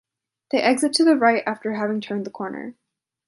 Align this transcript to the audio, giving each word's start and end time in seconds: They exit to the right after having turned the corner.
They 0.49 0.59
exit 0.63 0.93
to 0.93 1.03
the 1.03 1.15
right 1.15 1.43
after 1.45 1.73
having 1.73 2.01
turned 2.01 2.25
the 2.25 2.31
corner. 2.31 2.73